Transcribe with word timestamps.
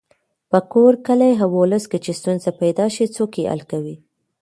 په 0.51 0.59
کور، 0.71 0.93
کلي 1.07 1.31
او 1.43 1.49
ولس 1.59 1.83
کې 1.91 1.99
چې 2.05 2.11
ستونزه 2.19 2.49
پیدا 2.61 2.85
شي 2.95 3.05
څوک 3.15 3.31
یې 3.39 3.45
حل 3.51 3.61
کوي. 3.71 3.95